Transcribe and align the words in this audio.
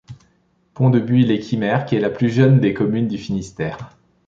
Pont-de-Buis-lès-Quimerc'h 0.73 1.93
est 1.93 1.99
la 1.99 2.09
plus 2.09 2.31
jeune 2.31 2.59
des 2.59 2.73
communes 2.73 3.07
du 3.07 3.19
Finistère. 3.19 3.91